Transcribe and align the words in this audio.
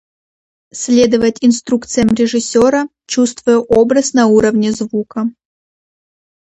Следовать 0.73 1.37
инструкциям 1.45 2.07
режиссера, 2.07 2.87
чувствуя 3.05 3.59
образ 3.59 4.13
на 4.13 4.25
уровне 4.25 4.71
звука. 4.71 5.25